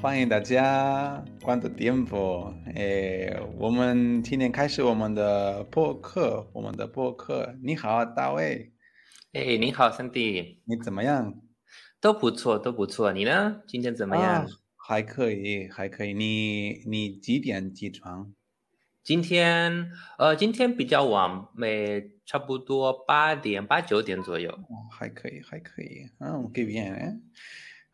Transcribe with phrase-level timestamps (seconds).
[0.00, 2.54] 欢迎大家！cuánto tiempo？
[2.74, 7.54] 哎，我们今天开始我们的播客，我们的播客。
[7.62, 8.72] 你好，大卫。
[9.34, 10.62] 哎，你好，三弟。
[10.64, 11.34] 你怎么样？
[12.00, 13.12] 都不错，都不错。
[13.12, 13.60] 你呢？
[13.68, 14.48] 今天怎么样？
[14.74, 16.14] 还可以，还可以。
[16.14, 18.32] 你你几点起床？
[19.04, 24.50] 今天呃，今天比较晚，每差不多八点八九点左右。
[24.50, 26.08] 哦，还可以，还可以。
[26.20, 27.18] 嗯，qué bien，哎。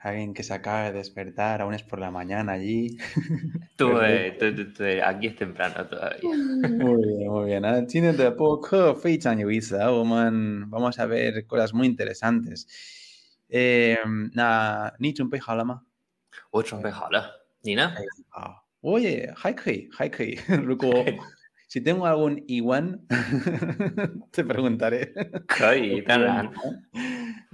[0.08, 2.96] alguien que se acaba de despertar, aún es por la mañana allí.
[3.78, 6.30] Eh, tú, aquí es temprano todavía.
[6.34, 6.78] Mm.
[6.78, 7.64] Muy bien, muy bien.
[7.66, 7.82] Ah, ¿eh?
[7.86, 12.66] Tiene de poco fecha, Vamos a ver cosas muy interesantes.
[13.50, 13.98] Eh,
[14.32, 15.84] na, ¿Ni chunpei halama?
[16.50, 17.32] ¿O oh, chunpei hala?
[17.64, 17.94] ¿Ni na?
[18.80, 20.40] Oye, hay que.
[21.68, 23.06] Si tengo algún Iwan,
[24.30, 25.12] te preguntaré.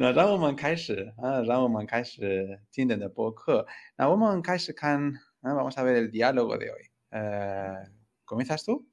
[0.01, 0.13] 可以，当然。
[0.13, 3.67] 那让我们开始啊，让我们开始今天的播客。
[3.97, 6.89] 那我们开始看啊，vamos a ver el diálogo de hoy。
[7.09, 8.85] 呃，¿comienzas tú？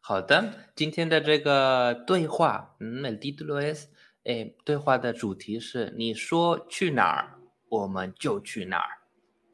[0.00, 3.86] 好的，今天的这个对话，嗯，el título es，
[4.24, 8.98] 哎，对话的主题是你说去哪儿，我们就去哪儿。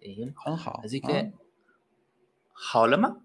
[0.03, 0.80] 哎，很好。
[0.83, 1.33] Así que，
[2.53, 3.19] 好了吗？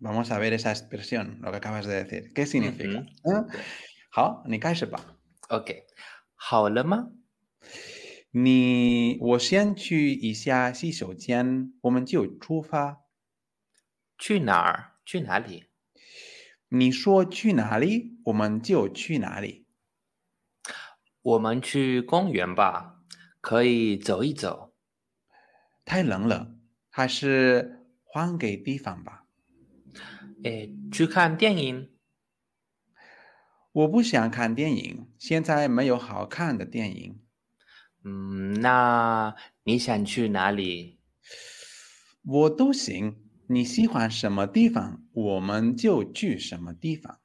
[0.00, 3.04] Vamos a ver esa expresión，lo que acabas de decir，¿qué significa？
[3.24, 3.48] 嗯，
[4.10, 5.00] 好，你开始吧。
[5.48, 5.84] OK。
[6.39, 7.09] 好了吗？
[8.31, 13.01] 你我先去一下洗手间，我们就出发。
[14.17, 14.93] 去哪儿？
[15.03, 15.65] 去哪里？
[16.69, 19.65] 你说去哪里，我们就去哪里。
[21.21, 23.01] 我们去公园吧，
[23.41, 24.75] 可以走一走。
[25.83, 26.55] 太冷了，
[26.89, 29.25] 还是换个地方吧。
[30.43, 31.96] 哎，去看电影。
[33.77, 37.21] 我不想看电影，现在没有好看的电影。
[38.03, 40.99] 嗯，那你想去哪里？
[42.23, 43.17] 我都行，
[43.49, 47.19] 你喜欢什么地方，我们就去什么地方。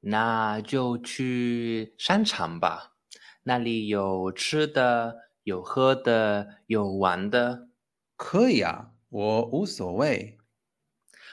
[0.00, 2.96] 那就去商场吧，
[3.44, 7.70] 那里有吃的，有喝的，有玩的。
[8.14, 10.38] 可以啊，我无所谓。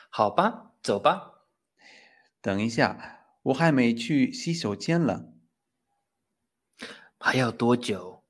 [0.10, 1.44] 好吧，走吧。
[2.40, 3.17] 等一下。
[3.47, 5.33] 我还没去洗手间了，
[7.19, 8.25] 还要多久？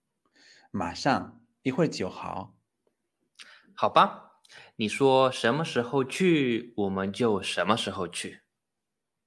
[0.71, 2.57] 马上，一会儿就好。
[3.75, 4.41] 好吧，
[4.77, 8.41] 你说什么时候去，我们就什么时候去。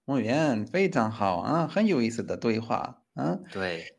[0.05, 3.39] muy bien，非常好啊，很有意思的对话啊。
[3.51, 3.97] 对。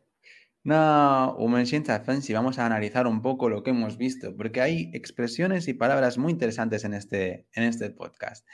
[0.61, 6.33] 那我们现在分析，vamos a analizar un poco lo que hemos visto, porque hay expresiones y palabras muy
[6.33, 8.45] interesantes en este en este podcast.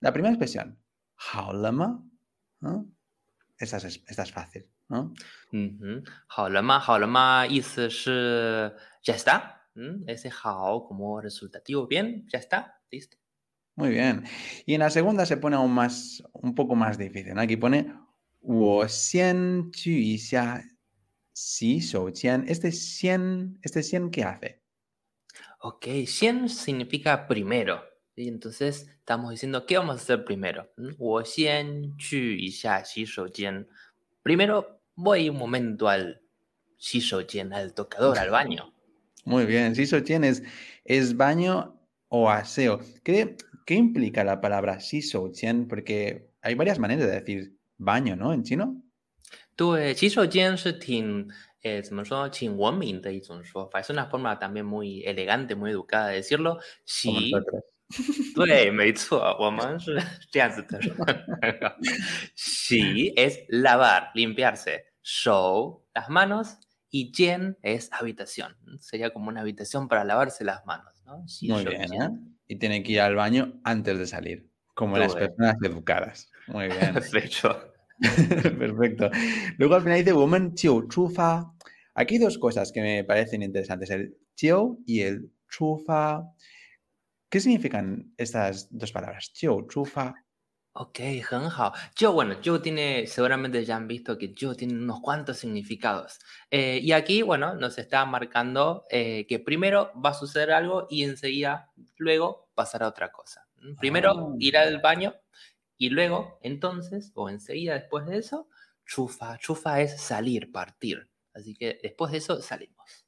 [0.00, 0.78] La primera expresión，
[1.14, 1.52] 好
[2.61, 2.89] ¿no?
[3.57, 5.13] Esta es, esta es fácil, ¿no?
[5.51, 6.03] Mm-hmm.
[9.03, 9.67] Ya está.
[9.75, 10.03] Mm-hmm.
[10.07, 13.17] Ese hao como resultativo, bien, ya está, listo.
[13.75, 14.23] Muy bien.
[14.65, 17.33] Y en la segunda se pone aún más, un poco más difícil.
[17.33, 17.41] ¿no?
[17.41, 17.93] Aquí pone,
[22.47, 24.61] este 100, este ¿qué hace?
[25.61, 27.90] Ok, 100 significa primero.
[28.14, 30.72] Y entonces estamos diciendo, ¿qué vamos a hacer primero?
[34.22, 36.22] Primero voy un momento al
[37.52, 38.72] al tocador, al baño.
[39.24, 40.42] Muy bien, Shisojen es,
[40.84, 42.80] es baño o aseo.
[43.02, 43.36] ¿Qué,
[43.66, 45.68] qué implica la palabra Shisojen?
[45.68, 48.32] Porque hay varias maneras de decir baño, ¿no?
[48.32, 48.82] En chino.
[49.56, 51.28] 对，洗手间是挺，
[51.62, 56.60] 呃，怎么说，挺文明的一种说法，es una forma también muy elegante, muy educada de decirlo.
[56.84, 57.32] 洗
[58.34, 59.96] 对，没错，我们是
[60.32, 60.80] 这样子的。
[62.34, 64.86] 洗 es lavar, limpiarse.
[65.02, 66.58] 手 las manos
[66.90, 68.56] y jen es habitación.
[68.80, 71.24] Sería como una habitación para lavarse las manos, ¿no?
[71.42, 72.10] Muy bien, ¿eh?
[72.48, 76.30] Y tiene que ir al baño antes de salir, como las personas educadas.
[76.48, 76.92] Muy bien.
[76.92, 77.72] Perfecto.
[78.58, 79.10] Perfecto.
[79.58, 81.52] Luego al final dice woman chiu chufa.
[81.94, 86.22] Aquí hay dos cosas que me parecen interesantes, el chiu y el chufa.
[87.31, 89.31] ¿Qué significan estas dos palabras?
[89.33, 90.13] Yo, chufa.
[90.73, 91.71] Ok, genial.
[91.95, 96.19] Yo, bueno, yo tiene, seguramente ya han visto que yo tiene unos cuantos significados.
[96.49, 101.03] Eh, y aquí, bueno, nos está marcando eh, que primero va a suceder algo y
[101.03, 103.47] enseguida, luego, pasará otra cosa.
[103.79, 104.35] Primero, ah.
[104.37, 105.15] ir al baño
[105.77, 108.49] y luego, entonces, o enseguida después de eso,
[108.85, 109.37] chufa.
[109.37, 111.09] Chufa es salir, partir.
[111.33, 113.05] Así que después de eso salimos.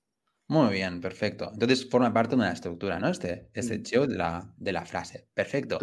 [0.53, 1.50] Muy bien, perfecto.
[1.51, 3.09] Entonces forma parte de una estructura, ¿no?
[3.09, 4.07] Este, este mm.
[4.07, 5.27] de la, de la frase.
[5.33, 5.79] Perfecto.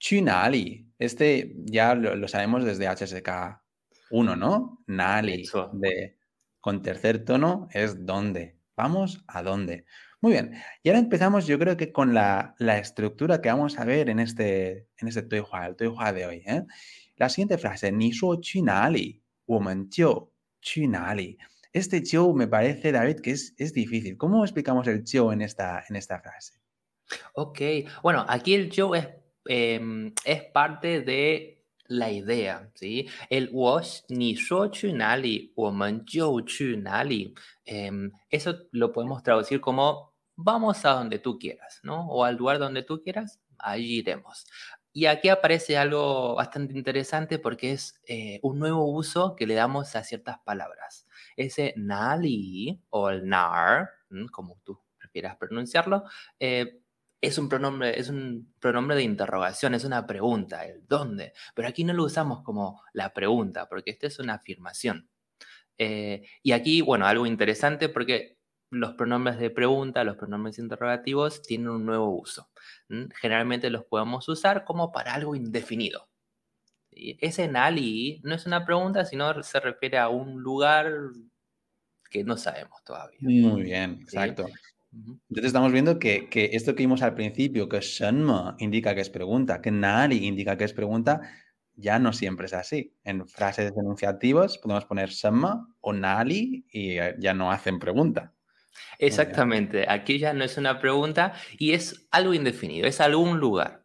[0.00, 0.92] Chunali.
[0.98, 3.30] Este ya lo, sabemos desde HSK
[4.10, 4.82] 1, ¿no?
[4.88, 5.48] Nali.
[5.74, 6.18] De,
[6.60, 8.58] con tercer tono es dónde.
[8.76, 9.84] Vamos a dónde.
[10.20, 10.54] Muy bien.
[10.82, 14.18] Y ahora empezamos, yo creo que con la, la estructura que vamos a ver en
[14.18, 16.42] este, en este Tuihua, el Tuihua de hoy.
[16.46, 16.64] ¿eh?
[17.14, 21.38] La siguiente frase, ni shuo chu nali, woman jiu chu nali.
[21.78, 24.16] Este jiu me parece, David, que es, es difícil.
[24.16, 26.54] ¿Cómo explicamos el jiu en esta, en esta frase?
[27.34, 27.60] Ok,
[28.02, 29.06] bueno, aquí el jiu es,
[29.46, 33.06] em, es parte de la idea, ¿sí?
[33.30, 37.32] El wash ni shuo chu nali, woman jiu chu nali.
[38.28, 42.08] Eso lo podemos traducir como vamos a donde tú quieras, ¿no?
[42.08, 44.46] O al lugar donde tú quieras, allí iremos.
[44.92, 49.94] Y aquí aparece algo bastante interesante porque es eh, un nuevo uso que le damos
[49.94, 51.06] a ciertas palabras.
[51.38, 53.88] Ese nali o el nar,
[54.32, 56.04] como tú prefieras pronunciarlo,
[56.40, 56.80] eh,
[57.20, 61.32] es un pronombre, es un pronombre de interrogación, es una pregunta, el dónde.
[61.54, 65.08] Pero aquí no lo usamos como la pregunta, porque esta es una afirmación.
[65.78, 68.38] Eh, y aquí, bueno, algo interesante porque
[68.70, 72.50] los pronombres de pregunta, los pronombres interrogativos, tienen un nuevo uso.
[73.20, 76.07] Generalmente los podemos usar como para algo indefinido.
[77.20, 80.92] Ese nali no es una pregunta, sino se refiere a un lugar
[82.10, 83.18] que no sabemos todavía.
[83.20, 84.46] Muy bien, exacto.
[84.90, 89.60] Entonces estamos viendo que, esto que vimos al principio, que shenme indica que es pregunta,
[89.60, 91.20] que nali indica que es pregunta,
[91.74, 92.94] ya no siempre es así.
[93.04, 95.48] En frases enunciativas podemos poner shenme
[95.80, 98.32] o nali y ya no hacen pregunta.
[98.98, 103.84] Exactamente, aquí ya no es una pregunta y es algo indefinido, es algún lugar.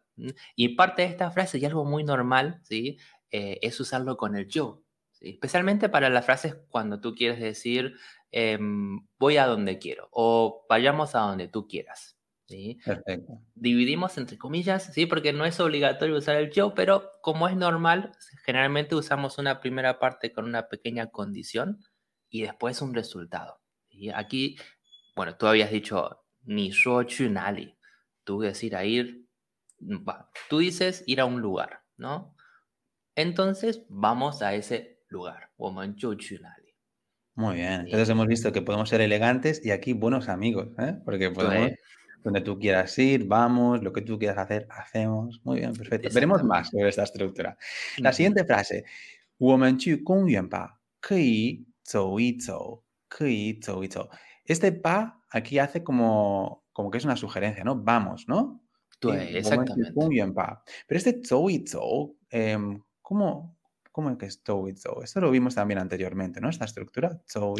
[0.54, 2.98] Y parte de esta frase, y algo muy normal, ¿sí?
[3.30, 4.82] Eh, es usarlo con el yo,
[5.20, 7.96] especialmente para las frases cuando tú quieres decir
[8.30, 12.16] em, voy a donde quiero o vayamos a donde tú quieras.
[12.46, 12.78] ¿sí?
[12.84, 13.40] Perfecto.
[13.54, 15.06] Dividimos entre comillas, ¿sí?
[15.06, 18.12] porque no es obligatorio usar el yo, pero como es normal,
[18.44, 21.80] generalmente usamos una primera parte con una pequeña condición
[22.30, 23.60] y después un resultado.
[23.90, 24.58] y Aquí
[25.16, 27.76] bueno, tú habías dicho ni chu nali.
[28.24, 29.23] Tú decir a ir,
[30.48, 32.34] tú dices ir a un lugar, ¿no?
[33.16, 35.50] Entonces vamos a ese lugar.
[37.36, 40.96] Muy bien, entonces hemos visto que podemos ser elegantes y aquí buenos amigos, ¿eh?
[41.04, 41.72] porque podemos,
[42.22, 45.40] donde tú quieras ir, vamos, lo que tú quieras hacer, hacemos.
[45.44, 46.08] Muy bien, perfecto.
[46.12, 47.58] Veremos más sobre esta estructura.
[47.98, 48.84] La siguiente frase,
[54.44, 57.76] este pa aquí hace como, como que es una sugerencia, ¿no?
[57.76, 58.63] Vamos, ¿no?
[59.02, 59.92] Exactamente.
[60.86, 61.20] Pero este
[61.50, 63.56] y zhou, em, ¿cómo,
[63.92, 64.68] ¿cómo es que es zhou?
[64.68, 66.48] Esto lo vimos también anteriormente, ¿no?
[66.48, 67.56] Esta estructura, zhou.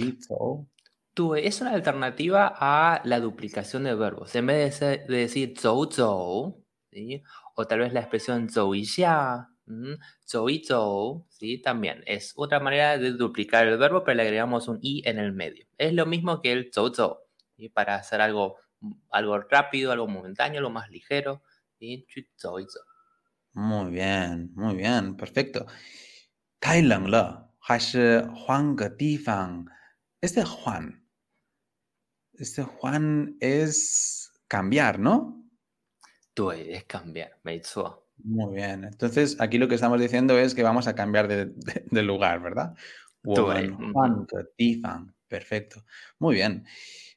[1.36, 4.34] es una alternativa a la duplicación de verbos.
[4.34, 7.22] En vez de, decir ¿sí?
[7.54, 8.84] o tal vez la expresión zhou y
[10.64, 11.58] zhou, ¿sí?
[11.62, 15.32] También es otra manera de duplicar el verbo, pero le agregamos un i en el
[15.32, 15.66] medio.
[15.78, 17.18] Es lo mismo que el zhou zhou,
[17.56, 17.68] ¿sí?
[17.68, 18.56] Para hacer algo,
[19.10, 21.42] algo rápido, algo momentáneo, algo más ligero.
[23.52, 25.66] Muy bien, muy bien, perfecto.
[30.20, 31.06] Este Juan,
[32.32, 35.44] este Juan es cambiar, ¿no?
[36.52, 38.08] es cambiar, me hizo.
[38.16, 41.52] Muy bien, entonces aquí lo que estamos diciendo es que vamos a cambiar de,
[41.90, 42.74] de, lugar, ¿verdad?
[43.22, 44.26] Juan,
[45.34, 45.84] Perfecto.
[46.20, 46.64] Muy bien.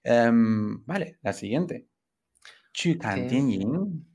[0.03, 1.87] Em, vale, la siguiente.
[2.73, 4.07] Chu kan Yin.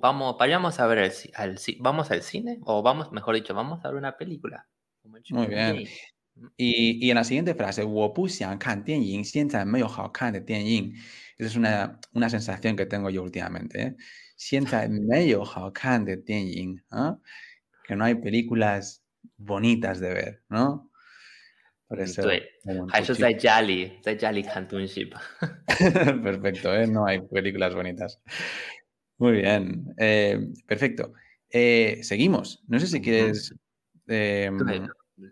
[0.00, 3.98] Vamos, a ver el, al, vamos al cine, o vamos, mejor dicho, vamos a ver
[3.98, 4.66] una película.
[5.04, 5.86] Muy bien.
[6.56, 7.82] Y, y, en la siguiente frase,
[11.38, 13.82] es una, una sensación que tengo yo últimamente.
[13.82, 13.96] ¿eh?
[16.92, 17.14] ¿eh?
[17.88, 19.02] Que no hay películas
[19.36, 20.90] bonitas de ver, ¿no?
[21.86, 22.22] Por eso.
[26.22, 26.86] Perfecto, ¿eh?
[26.86, 28.20] no hay películas bonitas.
[29.16, 31.12] Muy bien, eh, perfecto.
[31.50, 32.62] Eh, seguimos.
[32.68, 33.54] No sé si quieres.
[34.06, 34.58] Em,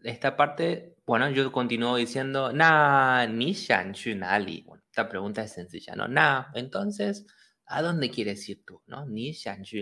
[0.03, 4.67] esta parte, bueno, yo continúo diciendo, na, ni shan nali.
[4.91, 6.09] Esta pregunta es sencilla, ¿no?
[6.09, 7.27] Na, entonces,
[7.67, 8.83] ¿a dónde quieres ir tú?
[8.87, 9.07] ¿No?
[9.07, 9.33] Ni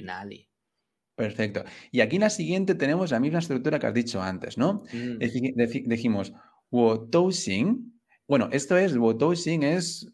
[0.03, 0.49] nali.
[1.17, 1.65] Perfecto.
[1.93, 4.83] Y aquí en la siguiente tenemos la misma estructura que has dicho antes, ¿no?
[4.93, 5.19] Mm.
[5.87, 6.33] Dijimos,
[6.71, 7.09] wo
[8.27, 10.13] Bueno, esto es, wo es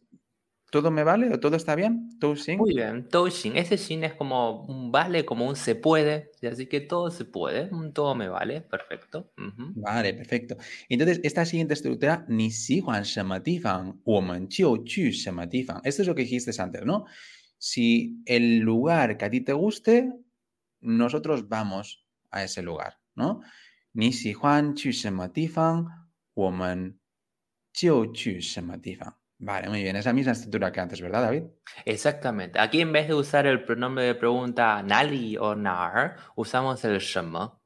[0.71, 2.11] ¿Todo me vale o todo está bien?
[2.59, 3.57] Muy bien, Touxing.
[3.57, 6.30] Ese xin es como un vale, como un se puede.
[6.49, 8.61] Así que todo se puede, todo me vale.
[8.61, 9.33] Perfecto.
[9.75, 10.57] Vale, perfecto.
[10.88, 13.04] Entonces, esta siguiente estructura, ni si Juan
[15.83, 17.04] Esto es lo que dijiste antes, ¿no?
[17.59, 20.12] Si el lugar que a ti te guste,
[20.81, 23.41] nosotros vamos a ese lugar, ¿no?
[23.93, 24.75] Ni si Juan
[29.43, 29.97] Vale, muy bien.
[29.97, 31.45] Esa misma estructura que antes, ¿verdad, David?
[31.87, 32.61] Exactamente.
[32.61, 37.59] Aquí en vez de usar el pronombre de pregunta nali o nar, usamos el shema.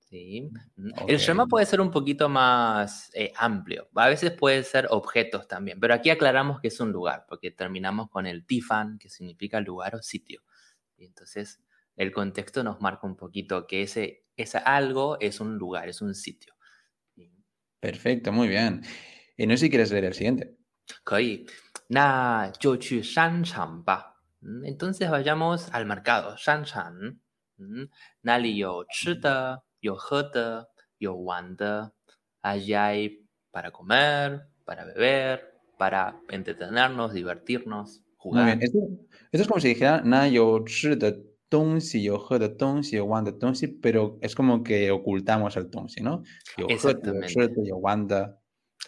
[0.00, 0.50] ¿sí?
[1.06, 3.88] El shema puede ser un poquito más eh, amplio.
[3.94, 5.78] A veces puede ser objetos también.
[5.78, 9.94] Pero aquí aclaramos que es un lugar, porque terminamos con el tifan, que significa lugar
[9.94, 10.42] o sitio.
[10.96, 11.60] Y entonces,
[11.96, 16.14] el contexto nos marca un poquito que ese, ese algo es un lugar, es un
[16.14, 16.54] sitio.
[17.80, 18.82] Perfecto, muy bien.
[19.36, 20.56] Y no sé si quieres leer el siguiente.
[24.64, 26.36] Entonces vayamos al mercado.
[26.36, 27.20] Shan.
[32.42, 38.44] Allí hay para comer, para beber, para entretenernos, divertirnos, jugar.
[38.44, 38.62] Muy bien.
[38.62, 38.78] Esto,
[39.32, 43.68] esto, es como si dijera na yo de tonsi o de tonsi o wanda tonsi,
[43.68, 46.22] pero es como que ocultamos el tonsi, ¿no?
[46.56, 47.34] Yo Exactamente.
[47.62, 48.38] yo wanda.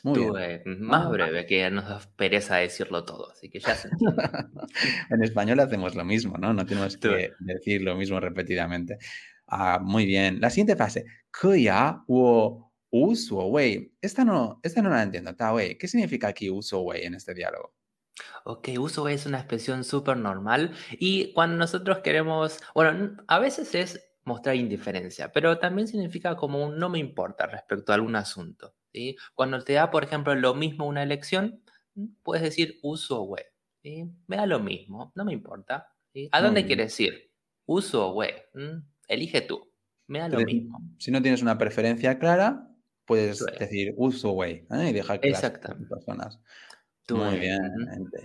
[0.02, 0.62] Muy bien.
[0.80, 3.90] Más breve, que nos da pereza decirlo todo, así que ya se
[5.11, 6.54] En español hacemos lo mismo, ¿no?
[6.54, 8.97] No tenemos que decir lo mismo repetidamente.
[9.47, 10.40] Ah, muy bien.
[10.40, 11.04] La siguiente frase,
[11.38, 13.59] kuya o uso,
[14.00, 15.76] Esta no, esta no la entiendo, ta, wey.
[15.76, 17.75] ¿Qué significa aquí uso, wey, en este diálogo?
[18.44, 24.09] Ok, uso es una expresión súper normal y cuando nosotros queremos, bueno, a veces es
[24.25, 28.75] mostrar indiferencia, pero también significa como un no me importa respecto a algún asunto.
[28.92, 29.16] ¿sí?
[29.35, 31.62] Cuando te da, por ejemplo, lo mismo una elección,
[31.94, 33.44] mm, puedes decir uso we.
[33.83, 34.04] ¿sí?
[34.26, 35.88] Me da lo mismo, no me importa.
[36.12, 36.28] ¿sí?
[36.33, 36.66] ¿A dónde mm.
[36.66, 37.30] quieres ir?
[37.66, 38.47] Uso we.
[38.54, 39.71] Mm, Elige tú.
[40.06, 40.80] Me da lo mismo.
[40.99, 42.68] Si no tienes una preferencia clara,
[43.06, 44.88] puedes decir uso we ¿eh?
[44.88, 45.50] y dejar que las
[45.88, 46.40] personas.
[47.11, 47.61] Muy bien,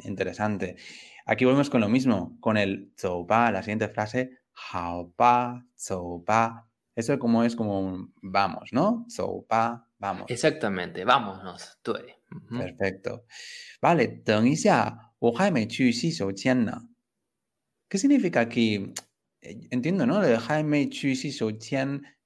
[0.06, 0.78] interesante.
[1.26, 4.40] Aquí volvemos con lo mismo, con el zoupa, la siguiente frase,
[4.72, 6.70] haopa, zoupa.
[6.96, 9.06] Eso como es como un vamos, ¿no?
[9.10, 10.26] Zoupa, vamos.
[10.30, 11.92] Exactamente, vámonos, tú.
[11.92, 12.60] Uh -huh.
[12.60, 13.26] Perfecto.
[13.82, 14.98] Vale, Tengxia,
[17.90, 18.94] ¿Qué significa aquí?
[19.42, 20.20] Eh, entiendo, ¿no?
[20.20, 21.10] Lo de Jaime Chu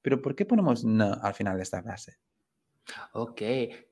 [0.02, 2.18] pero ¿por qué ponemos no al final de esta frase?
[3.13, 3.43] Ok,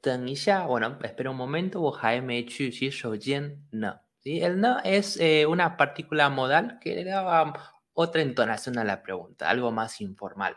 [0.01, 4.01] 等一下, bueno, espera un momento, 我还没去洗手间呢.
[4.21, 4.41] ¿Sí?
[4.41, 7.53] El no es eh, una partícula modal que le daba
[7.93, 10.57] otra entonación a la pregunta, algo más informal.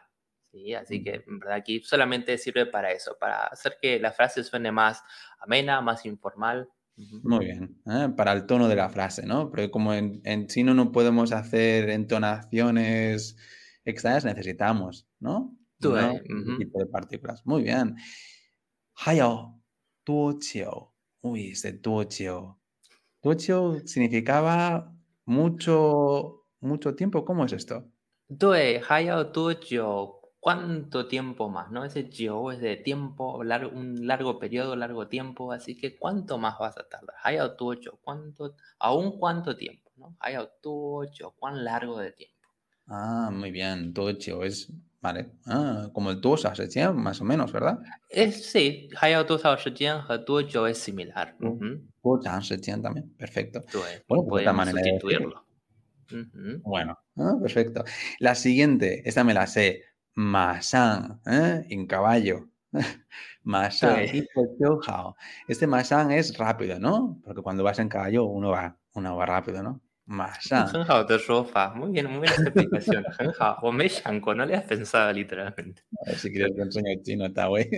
[0.51, 0.74] ¿sí?
[0.74, 4.71] Así que en verdad aquí solamente sirve para eso, para hacer que la frase suene
[4.71, 5.03] más
[5.39, 6.69] amena, más informal.
[6.98, 7.21] Ujú.
[7.24, 8.09] Muy bien, ¿eh?
[8.15, 9.50] para el tono de la frase, ¿no?
[9.50, 13.38] Porque como en, en chino no podemos hacer entonaciones
[13.86, 15.55] extrañas, necesitamos, ¿no?
[15.81, 16.14] ¿no?
[16.59, 17.45] tipo de partículas.
[17.47, 17.97] Muy bien.
[18.97, 19.61] Hayao,
[20.04, 20.95] tuochio.
[21.21, 22.61] Uy, este tuochio.
[23.21, 27.25] Tuochio significaba mucho, mucho tiempo.
[27.25, 27.90] ¿Cómo es esto?
[28.28, 29.33] Due, hayao
[30.40, 31.71] ¿Cuánto tiempo más?
[31.71, 31.85] ¿No?
[31.87, 35.52] Ese chio es de tiempo, largo, un largo periodo, largo tiempo.
[35.52, 37.16] Así que, ¿cuánto más vas a tardar?
[37.23, 37.99] Hayao tuochio.
[38.02, 38.54] ¿Cuánto?
[38.78, 39.90] ¿Aún cuánto tiempo?
[39.97, 40.16] ¿No?
[40.21, 41.31] Hayao tuochio.
[41.38, 42.33] ¿Cuán largo de tiempo?
[42.86, 43.92] Ah, muy bien.
[43.92, 44.72] Dojo es.
[45.00, 45.32] Vale.
[45.46, 47.78] Ah, como el Dosa-Shijian, más o menos, ¿verdad?
[48.08, 51.36] Es, sí, Hayao Dosa-Shijian y Dojo es similar.
[51.40, 51.58] Uh
[52.02, 52.82] -huh.
[52.82, 53.62] También, perfecto.
[54.08, 55.44] Bueno, pues esta manera sustituirlo.
[56.10, 56.60] De uh.
[56.62, 57.84] Bueno, ah, perfecto.
[58.18, 59.82] La siguiente, esta me la sé.
[60.14, 61.66] Masan, ¿eh?
[61.68, 62.48] en caballo.
[63.42, 64.06] Masan.
[65.48, 67.20] Este Masan es rápido, ¿no?
[67.24, 69.80] Porque cuando vas en caballo uno va, uno va rápido, ¿no?
[70.05, 70.65] Mashan.
[70.65, 75.83] 很好的说法，muy bien, muy bien esta explicación, 很好，我没想过，no le has pensado literalmente.
[76.05, 77.69] A ver si quieres te enseño chino, está güey.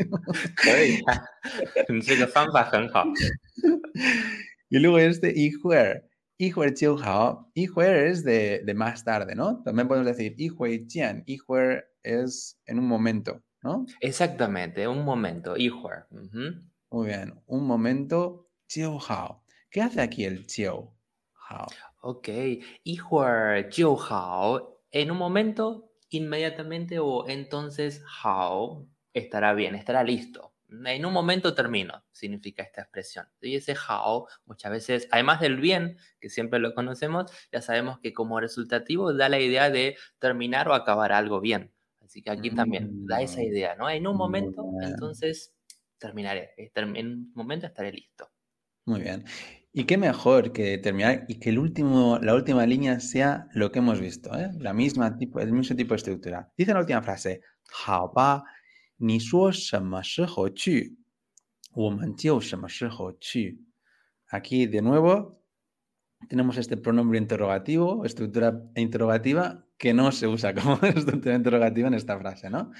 [0.55, 1.21] 可以啊，
[1.89, 3.05] 你这个方法很好。
[4.69, 6.09] Y luego este Ihuer.
[6.37, 7.51] Ihuer Jiu Hao.
[7.53, 9.61] Ihuer es de, de más tarde, ¿no?
[9.63, 11.23] También podemos decir Ihuer Jian.
[11.27, 13.85] Ihuer es en un momento, ¿no?
[13.99, 15.89] Exactamente, un momento, hijo.
[16.09, 16.55] Ujú.
[16.89, 17.33] Muy bien.
[17.45, 18.47] Un momento.
[18.69, 19.43] Jiu Hao.
[19.69, 20.89] ¿Qué hace aquí el Jiu
[21.49, 21.67] Hao?
[22.00, 22.28] Ok,
[22.84, 23.24] hijo,
[23.70, 24.82] jiu hao.
[24.90, 30.54] En un momento, inmediatamente o entonces hao estará bien, estará listo.
[30.68, 33.26] En un momento termino, significa esta expresión.
[33.40, 38.12] Y ese hao, muchas veces, además del bien, que siempre lo conocemos, ya sabemos que
[38.12, 41.72] como resultativo da la idea de terminar o acabar algo bien.
[42.00, 43.88] Así que aquí también da esa Mm, idea, ¿no?
[43.90, 45.54] En un momento, entonces
[45.98, 46.52] terminaré.
[46.56, 48.30] Eh, En un momento estaré listo.
[48.84, 49.24] Muy bien.
[49.78, 53.80] Y qué mejor que terminar y que el último, la última línea sea lo que
[53.80, 54.50] hemos visto, ¿eh?
[54.58, 56.50] la misma tipo, el mismo tipo de estructura.
[56.56, 57.42] Dice la última frase,
[64.30, 65.42] Aquí de nuevo
[66.26, 72.18] tenemos este pronombre interrogativo, estructura interrogativa, que no se usa como estructura interrogativa en esta
[72.18, 72.72] frase, ¿no?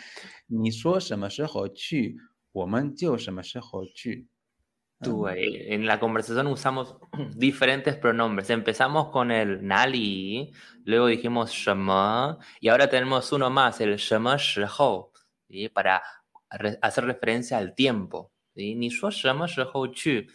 [5.03, 5.37] Tú, ah.
[5.37, 6.97] eh, en la conversación usamos
[7.37, 8.51] diferentes pronombres.
[8.51, 10.53] Empezamos con el Nali,
[10.85, 15.11] luego dijimos Shema, y ahora tenemos uno más, el Shema Shehou,
[15.49, 15.69] ¿sí?
[15.69, 16.03] para
[16.51, 18.33] re hacer referencia al tiempo.
[18.55, 19.47] Ni Shema
[19.93, 20.27] Chu.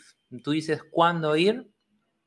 [0.44, 1.68] Tú dices cuándo ir,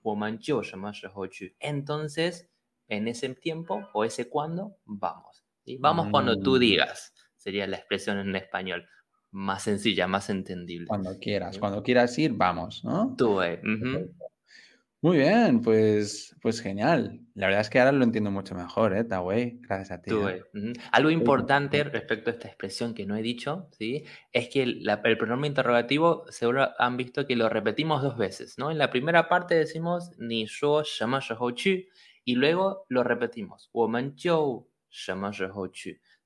[0.03, 1.47] o manchó Shema Chu.
[1.61, 2.51] Entonces,
[2.89, 5.45] en ese tiempo o ese cuándo, vamos.
[5.65, 5.79] ¿sí?
[5.79, 6.11] Vamos mm.
[6.11, 6.59] cuando tú mm.
[6.59, 8.89] digas, sería la expresión en español
[9.35, 10.87] más sencilla, más entendible.
[10.87, 13.15] Cuando quieras, cuando quieras ir, vamos, ¿no?
[13.19, 13.61] Tú, eh,
[15.03, 17.21] Muy bien, pues, pues genial.
[17.35, 19.59] La verdad es que ahora lo entiendo mucho mejor, ¿eh, Tawei?
[19.61, 20.11] Gracias a ti.
[20.11, 20.45] Tú, ¿eh?
[20.55, 24.05] Eh, Algo importante respecto a esta expresión que no he dicho, ¿sí?
[24.33, 24.89] Es que el,
[25.19, 28.71] pronombre interrogativo, seguro han visto que lo repetimos dos veces, ¿no?
[28.71, 31.23] En la primera parte decimos ni yo, yo,
[32.25, 33.69] y luego lo repetimos.
[33.73, 34.15] Woman,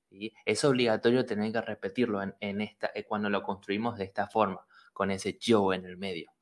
[0.08, 0.32] ¿sí?
[0.44, 4.66] Es obligatorio tener que repetirlo en, en esta, eh, cuando lo construimos de esta forma,
[4.92, 6.32] con ese yo en el medio.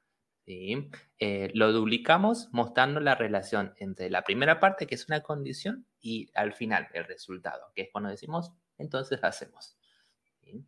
[0.47, 6.31] Eh, lo duplicamos mostrando la relación entre la primera parte, que es una condición, y
[6.35, 9.77] al final el resultado, que es cuando decimos, entonces hacemos.
[10.45, 10.65] ¿sí?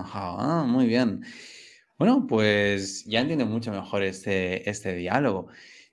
[0.00, 1.24] Ah, muy bien.
[1.98, 5.48] Bueno, pues ya entiendo mucho mejor este, este diálogo.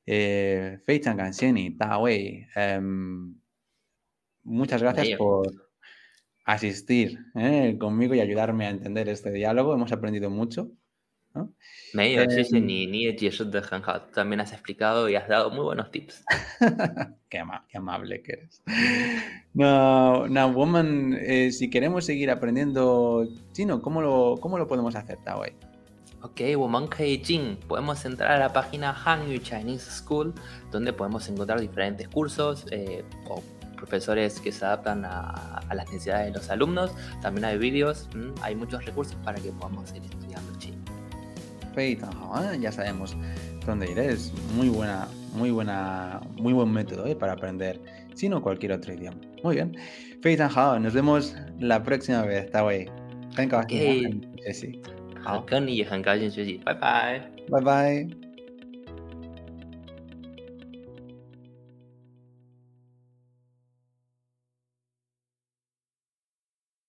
[0.05, 3.39] Eh, Feitan Canciani, Tawei, em,
[4.43, 5.72] muchas gracias por,
[6.45, 7.77] asistir ¿eh?
[7.79, 9.73] conmigo y ayudarme a entender este diálogo.
[9.73, 10.71] Hemos aprendido mucho.
[11.33, 11.53] ¿no?
[11.97, 12.27] Eh,
[14.13, 16.23] también has explicado y has dado muy buenos tips.
[17.29, 18.63] qué, amable que eres.
[19.53, 25.17] No, no woman, eh, si queremos seguir aprendiendo chino, ¿cómo lo, cómo lo podemos hacer,
[25.23, 25.53] Tawai?
[26.23, 27.57] Ok, Woman Jing.
[27.67, 30.33] Podemos entrar a la página Hangyu Chinese School,
[30.71, 33.43] donde podemos encontrar diferentes cursos eh, o
[33.82, 36.92] profesores que se adaptan a, las necesidades de los alumnos.
[37.22, 38.08] También hay vídeos,
[38.42, 40.78] hay muchos recursos para que podamos ir estudiando chino.
[42.60, 43.16] ya sabemos
[43.64, 43.98] dónde ir.
[43.98, 47.14] Es muy buena, muy buena, muy buen método ¿eh?
[47.14, 47.80] para aprender
[48.14, 49.18] chino o cualquier otro idioma.
[49.44, 49.76] Muy bien.
[50.80, 52.50] nos vemos la próxima vez.
[52.52, 52.90] Bye bye.
[55.28, 57.20] 好，跟你也很高兴学习，拜拜，
[57.50, 58.21] 拜拜。